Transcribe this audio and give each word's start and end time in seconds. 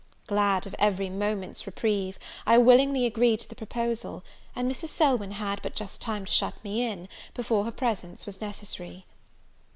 Glad 0.25 0.65
of 0.65 0.73
every 0.79 1.11
moment's 1.11 1.67
reprieve, 1.67 2.17
I 2.47 2.57
willingly 2.57 3.05
agreed 3.05 3.39
to 3.41 3.47
the 3.49 3.53
proposal; 3.55 4.23
and 4.55 4.67
Mrs. 4.67 4.87
Selwyn 4.87 5.33
had 5.33 5.61
but 5.61 5.75
just 5.75 6.01
time 6.01 6.25
to 6.25 6.31
shut 6.31 6.55
me 6.63 6.83
in, 6.83 7.07
before 7.35 7.65
her 7.65 7.71
presence 7.71 8.25
was 8.25 8.41
necessary. 8.41 9.05